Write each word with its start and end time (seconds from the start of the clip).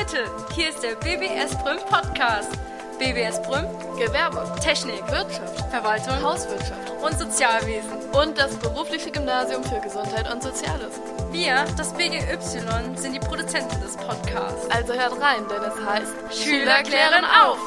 Leute, 0.00 0.30
hier 0.54 0.70
ist 0.70 0.82
der 0.82 0.94
BBS 0.94 1.54
Brüm 1.62 1.76
Podcast. 1.90 2.58
BBS 2.98 3.42
Brüm, 3.42 3.66
Gewerbe, 3.98 4.50
Technik, 4.58 5.06
Wirtschaft, 5.10 5.60
Verwaltung 5.70 6.22
Hauswirtschaft 6.22 6.90
und 7.02 7.18
Sozialwesen. 7.18 7.90
und 8.12 8.38
das 8.38 8.56
berufliche 8.56 9.10
Gymnasium 9.10 9.62
für 9.62 9.78
Gesundheit 9.80 10.32
und 10.32 10.42
Soziales. 10.42 10.98
Wir, 11.32 11.66
das 11.76 11.92
BGY, 11.92 12.96
sind 12.96 13.12
die 13.12 13.18
Produzenten 13.18 13.78
des 13.82 13.98
Podcasts. 13.98 14.70
Also 14.70 14.94
hört 14.94 15.20
rein, 15.20 15.42
denn 15.50 15.62
es 15.64 15.84
heißt 15.84 16.44
Schüler 16.44 16.82
klären 16.82 17.26
auf! 17.26 17.58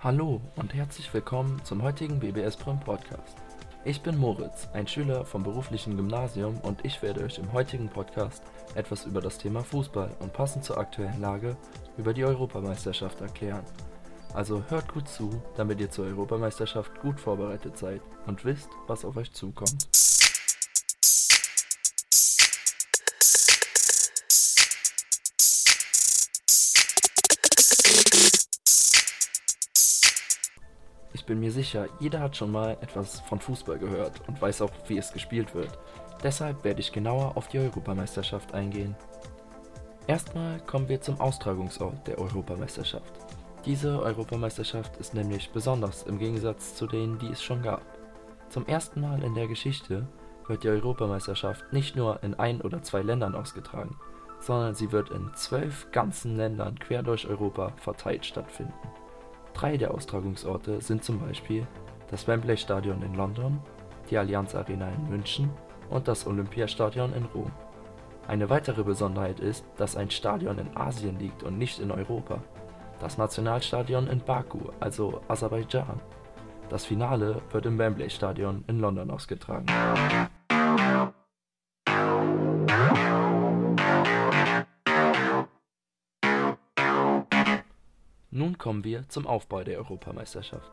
Hallo 0.00 0.40
und 0.56 0.74
herzlich 0.74 1.14
willkommen 1.14 1.60
zum 1.64 1.84
heutigen 1.84 2.18
BBS 2.18 2.56
Brüm 2.56 2.80
Podcast. 2.80 3.36
Ich 3.82 4.02
bin 4.02 4.18
Moritz, 4.18 4.68
ein 4.74 4.86
Schüler 4.86 5.24
vom 5.24 5.42
beruflichen 5.42 5.96
Gymnasium 5.96 6.60
und 6.60 6.84
ich 6.84 7.00
werde 7.00 7.24
euch 7.24 7.38
im 7.38 7.50
heutigen 7.54 7.88
Podcast 7.88 8.42
etwas 8.74 9.06
über 9.06 9.22
das 9.22 9.38
Thema 9.38 9.64
Fußball 9.64 10.10
und 10.20 10.34
passend 10.34 10.66
zur 10.66 10.76
aktuellen 10.76 11.18
Lage 11.18 11.56
über 11.96 12.12
die 12.12 12.26
Europameisterschaft 12.26 13.22
erklären. 13.22 13.64
Also 14.34 14.62
hört 14.68 14.92
gut 14.92 15.08
zu, 15.08 15.30
damit 15.56 15.80
ihr 15.80 15.90
zur 15.90 16.04
Europameisterschaft 16.04 17.00
gut 17.00 17.18
vorbereitet 17.18 17.78
seid 17.78 18.02
und 18.26 18.44
wisst, 18.44 18.68
was 18.86 19.06
auf 19.06 19.16
euch 19.16 19.32
zukommt. 19.32 19.88
Bin 31.30 31.38
mir 31.38 31.52
sicher, 31.52 31.86
jeder 32.00 32.18
hat 32.18 32.36
schon 32.36 32.50
mal 32.50 32.76
etwas 32.80 33.20
von 33.20 33.38
Fußball 33.38 33.78
gehört 33.78 34.20
und 34.26 34.42
weiß 34.42 34.62
auch, 34.62 34.72
wie 34.88 34.98
es 34.98 35.12
gespielt 35.12 35.54
wird. 35.54 35.78
Deshalb 36.24 36.64
werde 36.64 36.80
ich 36.80 36.90
genauer 36.90 37.36
auf 37.36 37.46
die 37.46 37.60
Europameisterschaft 37.60 38.52
eingehen. 38.52 38.96
Erstmal 40.08 40.58
kommen 40.66 40.88
wir 40.88 41.00
zum 41.00 41.20
Austragungsort 41.20 42.08
der 42.08 42.18
Europameisterschaft. 42.18 43.12
Diese 43.64 44.02
Europameisterschaft 44.02 44.96
ist 44.96 45.14
nämlich 45.14 45.50
besonders 45.52 46.02
im 46.02 46.18
Gegensatz 46.18 46.74
zu 46.74 46.88
denen, 46.88 47.16
die 47.20 47.28
es 47.28 47.40
schon 47.40 47.62
gab. 47.62 47.82
Zum 48.48 48.66
ersten 48.66 49.00
Mal 49.00 49.22
in 49.22 49.36
der 49.36 49.46
Geschichte 49.46 50.08
wird 50.48 50.64
die 50.64 50.68
Europameisterschaft 50.68 51.72
nicht 51.72 51.94
nur 51.94 52.24
in 52.24 52.34
ein 52.34 52.60
oder 52.60 52.82
zwei 52.82 53.02
Ländern 53.02 53.36
ausgetragen, 53.36 53.96
sondern 54.40 54.74
sie 54.74 54.90
wird 54.90 55.10
in 55.10 55.30
zwölf 55.36 55.92
ganzen 55.92 56.36
Ländern 56.36 56.76
quer 56.80 57.04
durch 57.04 57.28
Europa 57.28 57.72
verteilt 57.76 58.26
stattfinden. 58.26 58.74
Drei 59.54 59.76
der 59.76 59.92
Austragungsorte 59.92 60.80
sind 60.80 61.04
zum 61.04 61.20
Beispiel 61.20 61.66
das 62.10 62.26
Wembley 62.26 62.56
Stadion 62.56 63.02
in 63.02 63.14
London, 63.14 63.60
die 64.10 64.18
Allianz 64.18 64.54
Arena 64.54 64.88
in 64.88 65.08
München 65.08 65.50
und 65.90 66.08
das 66.08 66.26
Olympiastadion 66.26 67.12
in 67.14 67.24
Rom. 67.26 67.50
Eine 68.26 68.48
weitere 68.48 68.84
Besonderheit 68.84 69.40
ist, 69.40 69.64
dass 69.76 69.96
ein 69.96 70.10
Stadion 70.10 70.58
in 70.58 70.76
Asien 70.76 71.18
liegt 71.18 71.42
und 71.42 71.58
nicht 71.58 71.80
in 71.80 71.90
Europa. 71.90 72.42
Das 73.00 73.18
Nationalstadion 73.18 74.06
in 74.08 74.20
Baku, 74.20 74.58
also 74.78 75.20
Aserbaidschan. 75.28 76.00
Das 76.68 76.84
Finale 76.84 77.42
wird 77.50 77.66
im 77.66 77.78
Wembley 77.78 78.10
Stadion 78.10 78.64
in 78.68 78.78
London 78.78 79.10
ausgetragen. 79.10 79.66
Nun 88.32 88.58
kommen 88.58 88.84
wir 88.84 89.08
zum 89.08 89.26
Aufbau 89.26 89.64
der 89.64 89.78
Europameisterschaft. 89.78 90.70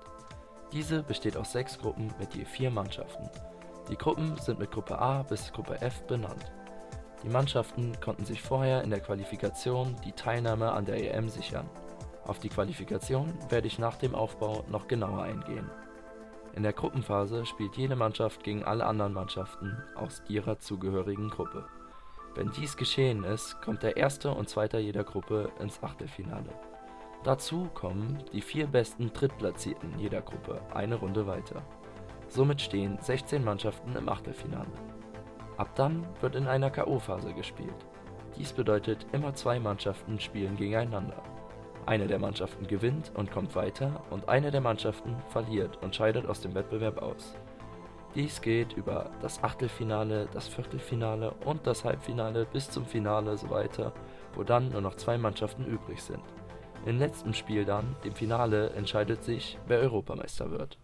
Diese 0.72 1.02
besteht 1.02 1.36
aus 1.36 1.54
sechs 1.54 1.80
Gruppen 1.80 2.14
mit 2.20 2.36
je 2.36 2.46
vier 2.46 2.70
Mannschaften. 2.70 3.28
Die 3.90 3.98
Gruppen 3.98 4.38
sind 4.38 4.60
mit 4.60 4.70
Gruppe 4.70 5.00
A 5.00 5.24
bis 5.24 5.52
Gruppe 5.52 5.82
F 5.82 6.04
benannt. 6.04 6.52
Die 7.24 7.30
Mannschaften 7.30 8.00
konnten 8.00 8.26
sich 8.26 8.44
vorher 8.44 8.84
in 8.84 8.92
der 8.92 9.00
Qualifikation 9.00 9.96
die 10.06 10.12
Teilnahme 10.12 10.72
an 10.72 10.86
der 10.86 11.16
EM 11.16 11.30
sichern. 11.30 11.68
Auf 12.26 12.38
die 12.38 12.50
Qualifikation 12.50 13.34
werde 13.50 13.66
ich 13.66 13.80
nach 13.80 13.96
dem 13.96 14.14
Aufbau 14.14 14.64
noch 14.70 14.88
genauer 14.88 15.24
eingehen. 15.24 15.68
In 16.54 16.62
der 16.62 16.74
Gruppenphase 16.74 17.48
spielt 17.48 17.76
jede 17.76 17.96
Mannschaft 17.96 18.44
gegen 18.44 18.66
alle 18.66 18.86
anderen 18.86 19.14
Mannschaften 19.14 19.82
aus 19.96 20.22
ihrer 20.28 20.60
zugehörigen 20.60 21.32
Gruppe. 21.32 21.66
Wenn 22.36 22.52
dies 22.52 22.78
geschehen 22.78 23.24
ist, 23.24 23.60
kommt 23.64 23.82
der 23.82 23.98
erste 23.98 24.30
und 24.30 24.48
zweite 24.48 24.78
jeder 24.78 25.04
Gruppe 25.04 25.50
ins 25.60 25.82
Achtelfinale. 25.82 26.50
Dazu 27.24 27.70
kommen 27.74 28.24
die 28.32 28.42
vier 28.42 28.68
besten 28.68 29.12
Drittplatzierten 29.12 29.98
jeder 30.00 30.22
Gruppe 30.22 30.62
eine 30.74 30.96
Runde 30.96 31.28
weiter. 31.28 31.62
Somit 32.28 32.62
stehen 32.62 32.98
16 33.02 33.44
Mannschaften 33.44 33.96
im 33.96 34.08
Achtelfinale. 34.08 34.72
Ab 35.58 35.76
dann 35.76 36.06
wird 36.22 36.36
in 36.36 36.48
einer 36.48 36.70
KO-Phase 36.70 37.34
gespielt. 37.34 37.86
Dies 38.38 38.54
bedeutet, 38.54 39.08
immer 39.12 39.34
zwei 39.34 39.60
Mannschaften 39.60 40.20
spielen 40.20 40.56
gegeneinander. 40.56 41.24
Eine 41.86 42.08
der 42.08 42.20
Mannschaften 42.20 42.68
gewinnt 42.68 43.12
und 43.16 43.32
kommt 43.32 43.56
weiter 43.56 44.04
und 44.10 44.30
eine 44.30 44.52
der 44.52 44.62
Mannschaften 44.62 45.16
verliert 45.30 45.82
und 45.82 45.96
scheidet 45.96 46.28
aus 46.28 46.42
dem 46.42 46.54
Wettbewerb 46.54 47.02
aus. 47.02 47.36
Dies 48.14 48.42
geht 48.42 48.74
über 48.74 49.12
das 49.22 49.44
Achtelfinale, 49.44 50.28
das 50.34 50.48
Viertelfinale 50.48 51.32
und 51.46 51.66
das 51.66 51.84
Halbfinale 51.84 52.46
bis 52.46 52.70
zum 52.70 52.86
Finale 52.86 53.38
so 53.38 53.50
weiter, 53.50 53.94
wo 54.36 54.44
dann 54.44 54.70
nur 54.70 54.82
noch 54.82 54.96
zwei 54.96 55.18
Mannschaften 55.18 55.66
übrig 55.66 56.02
sind. 56.02 56.24
Im 56.86 57.00
letzten 57.00 57.34
Spiel 57.34 57.66
dann, 57.66 57.96
dem 58.04 58.14
Finale, 58.14 58.70
entscheidet 58.72 59.24
sich, 59.24 59.58
wer 59.68 59.80
Europameister 59.80 60.52
wird. 60.52 60.78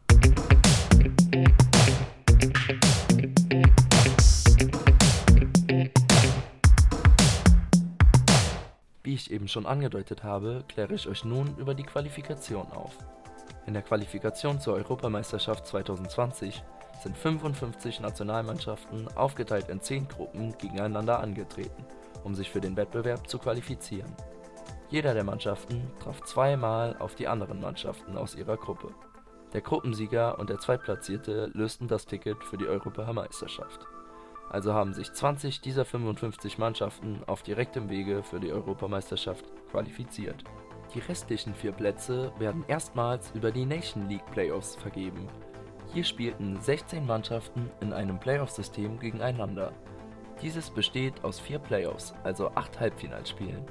Wie 9.04 9.14
ich 9.14 9.32
eben 9.32 9.48
schon 9.48 9.66
angedeutet 9.66 10.24
habe, 10.24 10.64
kläre 10.68 10.94
ich 10.94 11.08
euch 11.08 11.24
nun 11.24 11.56
über 11.58 11.76
die 11.76 11.84
Qualifikation 11.84 12.72
auf. 12.72 12.98
In 13.66 13.74
der 13.74 13.84
Qualifikation 13.84 14.60
zur 14.60 14.74
Europameisterschaft 14.76 15.68
2020 15.68 16.64
sind 17.02 17.18
55 17.18 18.00
Nationalmannschaften 18.00 19.08
aufgeteilt 19.16 19.70
in 19.70 19.82
10 19.82 20.08
Gruppen 20.08 20.58
gegeneinander 20.58 21.20
angetreten, 21.20 21.86
um 22.24 22.36
sich 22.36 22.50
für 22.50 22.62
den 22.62 22.76
Wettbewerb 22.76 23.30
zu 23.30 23.40
qualifizieren. 23.40 24.14
Jeder 24.94 25.16
der 25.16 25.24
Mannschaften 25.24 25.90
traf 26.00 26.22
zweimal 26.22 26.96
auf 27.00 27.16
die 27.16 27.28
anderen 27.28 27.60
Mannschaften 27.60 28.16
aus 28.16 28.36
ihrer 28.36 28.58
Gruppe. 28.58 28.90
Der 29.52 29.62
Gruppensieger 29.62 30.38
und 30.38 30.52
der 30.52 30.60
Zweitplatzierte 30.60 31.50
lösten 31.56 31.88
das 31.88 32.06
Ticket 32.06 32.44
für 32.44 32.58
die 32.58 32.68
Europameisterschaft. 32.68 33.88
Also 34.52 34.76
haben 34.76 34.94
sich 34.94 35.12
20 35.12 35.62
dieser 35.62 35.84
55 35.84 36.60
Mannschaften 36.60 37.24
auf 37.26 37.42
direktem 37.42 37.90
Wege 37.90 38.22
für 38.22 38.40
die 38.40 38.52
Europameisterschaft 38.52 39.46
qualifiziert. 39.72 40.44
Die 40.94 41.00
restlichen 41.00 41.56
vier 41.56 41.72
Plätze 41.72 42.32
werden 42.38 42.64
erstmals 42.68 43.32
über 43.32 43.52
die 43.52 43.66
Nation 43.66 44.08
League 44.10 44.30
Playoffs 44.30 44.76
vergeben. 44.76 45.28
Hier 45.92 46.04
spielten 46.04 46.62
16 46.62 47.04
Mannschaften 47.04 47.72
in 47.82 47.94
einem 47.94 48.20
Playoff-System 48.20 49.00
gegeneinander. 49.00 49.74
Dieses 50.44 50.70
besteht 50.70 51.24
aus 51.24 51.40
vier 51.40 51.58
Playoffs, 51.58 52.14
also 52.24 52.50
acht 52.50 52.80
Halbfinalspielen. 52.80 53.66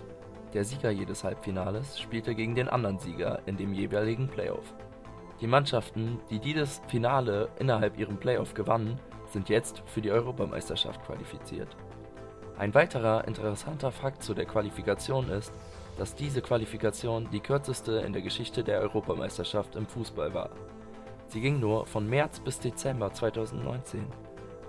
Der 0.54 0.64
Sieger 0.64 0.90
jedes 0.90 1.24
Halbfinales 1.24 1.98
spielte 1.98 2.34
gegen 2.34 2.54
den 2.54 2.68
anderen 2.68 2.98
Sieger 2.98 3.40
in 3.46 3.56
dem 3.56 3.72
jeweiligen 3.72 4.28
Playoff. 4.28 4.74
Die 5.40 5.46
Mannschaften, 5.46 6.20
die 6.30 6.38
dieses 6.38 6.82
Finale 6.88 7.48
innerhalb 7.58 7.98
ihrem 7.98 8.18
Playoff 8.18 8.52
gewannen, 8.52 9.00
sind 9.32 9.48
jetzt 9.48 9.82
für 9.86 10.02
die 10.02 10.10
Europameisterschaft 10.10 11.02
qualifiziert. 11.04 11.74
Ein 12.58 12.74
weiterer 12.74 13.26
interessanter 13.26 13.91
Fakt 13.91 14.22
zu 14.22 14.34
der 14.34 14.44
Qualifikation 14.44 15.30
ist, 15.30 15.52
dass 15.96 16.14
diese 16.14 16.42
Qualifikation 16.42 17.28
die 17.32 17.41
kürzeste 17.41 17.92
in 17.92 18.12
der 18.12 18.22
Geschichte 18.22 18.62
der 18.62 18.80
Europameisterschaft 18.80 19.74
im 19.74 19.86
Fußball 19.86 20.34
war. 20.34 20.50
Sie 21.28 21.41
ging 21.41 21.60
nur 21.60 21.86
von 21.86 22.08
März 22.08 22.41
bis 22.41 22.60
Dezember 22.60 23.12
2019. 23.12 24.04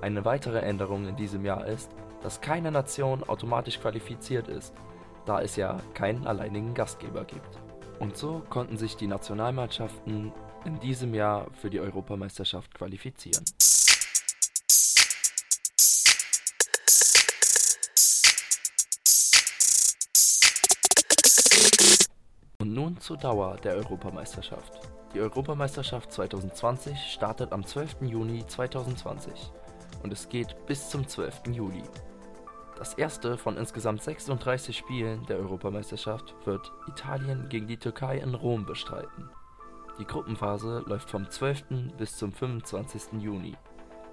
Eine 0.01 0.23
weitere 0.23 0.59
Änderung 0.59 1.07
in 1.07 1.17
diesem 1.17 1.43
Jahr 1.43 1.65
ist, 1.65 1.91
dass 2.21 2.39
keine 2.39 2.71
Nation 2.71 3.21
automatisch 3.23 3.79
qualifiziert 3.79 4.47
ist, 4.47 4.73
da 5.25 5.41
es 5.41 5.55
ja 5.55 5.77
keinen 5.93 6.27
alleinigen 6.27 6.73
Gastgeber 6.73 7.23
gibt. 7.25 7.59
Und 7.99 8.17
so 8.17 8.41
konnten 8.49 8.77
sich 8.77 8.95
die 8.97 9.07
Nationalmannschaften 9.07 10.31
in 10.65 10.79
diesem 10.79 11.13
Jahr 11.13 11.47
für 11.53 11.69
die 11.69 11.79
Europameisterschaft 11.79 12.73
qualifizieren. 12.73 13.43
Und 22.59 22.73
nun 22.73 22.99
zur 22.99 23.17
Dauer 23.17 23.57
der 23.57 23.75
Europameisterschaft. 23.75 24.89
Die 25.13 25.19
Europameisterschaft 25.19 26.11
2020 26.11 26.97
startet 26.97 27.51
am 27.51 27.65
12. 27.65 27.97
Juni 28.01 28.45
2020 28.47 29.51
und 30.01 30.11
es 30.11 30.27
geht 30.27 30.65
bis 30.65 30.89
zum 30.89 31.07
12. 31.07 31.47
Juli. 31.51 31.83
Das 32.77 32.95
erste 32.95 33.37
von 33.37 33.55
insgesamt 33.55 34.01
36 34.01 34.75
Spielen 34.75 35.25
der 35.27 35.37
Europameisterschaft 35.37 36.33
wird 36.45 36.71
Italien 36.87 37.47
gegen 37.49 37.67
die 37.67 37.77
Türkei 37.77 38.17
in 38.17 38.33
Rom 38.33 38.65
bestreiten. 38.65 39.29
Die 39.99 40.05
Gruppenphase 40.05 40.83
läuft 40.87 41.09
vom 41.09 41.29
12. 41.29 41.93
bis 41.97 42.17
zum 42.17 42.33
25. 42.33 43.21
Juni. 43.21 43.55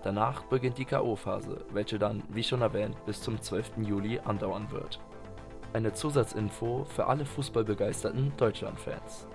Danach 0.02 0.42
beginnt 0.44 0.76
die 0.76 0.84
K.O.-Phase, 0.84 1.64
welche 1.72 1.98
dann, 1.98 2.22
wie 2.28 2.42
schon 2.42 2.60
erwähnt, 2.60 2.96
bis 3.06 3.22
zum 3.22 3.40
12. 3.40 3.78
Juli 3.78 4.18
andauern 4.18 4.70
wird. 4.70 5.00
Eine 5.72 5.94
Zusatzinfo 5.94 6.84
für 6.84 7.06
alle 7.06 7.24
fußballbegeisterten 7.24 8.32
Deutschland-Fans. 8.36 9.26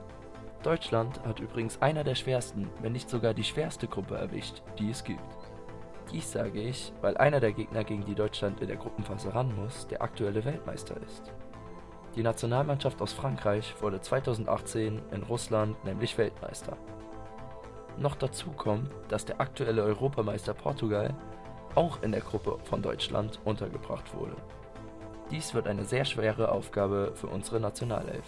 Deutschland 0.63 1.23
hat 1.23 1.39
übrigens 1.39 1.81
einer 1.81 2.03
der 2.03 2.15
schwersten, 2.15 2.69
wenn 2.81 2.93
nicht 2.93 3.09
sogar 3.09 3.33
die 3.33 3.43
schwerste 3.43 3.87
Gruppe 3.87 4.17
erwischt, 4.17 4.61
die 4.79 4.89
es 4.89 5.03
gibt. 5.03 5.21
Dies 6.11 6.31
sage 6.31 6.61
ich, 6.61 6.93
weil 7.01 7.17
einer 7.17 7.39
der 7.39 7.51
Gegner, 7.51 7.83
gegen 7.83 8.05
die 8.05 8.15
Deutschland 8.15 8.61
in 8.61 8.67
der 8.67 8.77
Gruppenphase 8.77 9.33
ran 9.33 9.53
muss, 9.55 9.87
der 9.87 10.01
aktuelle 10.01 10.45
Weltmeister 10.45 10.95
ist. 11.05 11.33
Die 12.15 12.23
Nationalmannschaft 12.23 13.01
aus 13.01 13.11
Frankreich 13.11 13.75
wurde 13.81 13.99
2018 13.99 15.01
in 15.11 15.23
Russland 15.23 15.83
nämlich 15.83 16.17
Weltmeister. 16.17 16.77
Noch 17.97 18.15
dazu 18.15 18.51
kommt, 18.51 18.89
dass 19.09 19.25
der 19.25 19.41
aktuelle 19.41 19.83
Europameister 19.83 20.53
Portugal 20.53 21.13
auch 21.75 22.01
in 22.03 22.11
der 22.11 22.21
Gruppe 22.21 22.57
von 22.63 22.81
Deutschland 22.81 23.39
untergebracht 23.43 24.13
wurde. 24.15 24.35
Dies 25.31 25.53
wird 25.53 25.67
eine 25.67 25.83
sehr 25.83 26.05
schwere 26.05 26.51
Aufgabe 26.51 27.11
für 27.15 27.27
unsere 27.27 27.59
Nationalelf. 27.59 28.25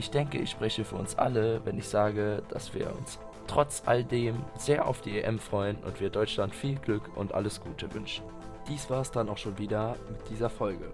Ich 0.00 0.10
denke, 0.10 0.38
ich 0.38 0.48
spreche 0.48 0.82
für 0.82 0.96
uns 0.96 1.14
alle, 1.18 1.62
wenn 1.66 1.76
ich 1.76 1.86
sage, 1.86 2.42
dass 2.48 2.72
wir 2.72 2.90
uns 2.96 3.18
trotz 3.46 3.82
all 3.84 4.02
dem 4.02 4.42
sehr 4.56 4.88
auf 4.88 5.02
die 5.02 5.20
EM 5.20 5.38
freuen 5.38 5.76
und 5.84 6.00
wir 6.00 6.08
Deutschland 6.08 6.54
viel 6.54 6.76
Glück 6.76 7.14
und 7.18 7.34
alles 7.34 7.60
Gute 7.60 7.92
wünschen. 7.92 8.24
Dies 8.66 8.88
war 8.88 9.02
es 9.02 9.10
dann 9.10 9.28
auch 9.28 9.36
schon 9.36 9.58
wieder 9.58 9.96
mit 10.08 10.30
dieser 10.30 10.48
Folge. 10.48 10.90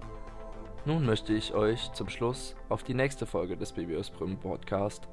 Nun 0.86 1.06
möchte 1.06 1.32
ich 1.34 1.54
euch 1.54 1.92
zum 1.92 2.08
Schluss 2.08 2.56
auf 2.68 2.82
die 2.82 2.94
nächste 2.94 3.26
Folge 3.26 3.56
des 3.56 3.70
BBS 3.70 4.10
Brüm 4.10 4.38
Podcast 4.38 5.06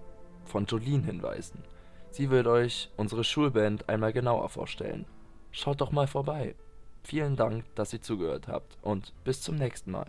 von 0.43 0.65
Jolene 0.65 1.05
hinweisen. 1.05 1.63
Sie 2.09 2.31
wird 2.31 2.47
euch 2.47 2.89
unsere 2.97 3.23
Schulband 3.23 3.89
einmal 3.89 4.11
genauer 4.11 4.49
vorstellen. 4.49 5.05
Schaut 5.51 5.81
doch 5.81 5.91
mal 5.91 6.07
vorbei. 6.07 6.55
Vielen 7.03 7.35
Dank, 7.35 7.63
dass 7.75 7.93
ihr 7.93 8.01
zugehört 8.01 8.47
habt 8.47 8.75
und 8.81 9.13
bis 9.23 9.43
zum 9.43 9.55
nächsten 9.55 9.91
Mal. 9.91 10.07